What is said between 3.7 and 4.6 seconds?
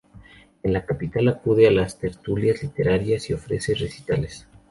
recitales.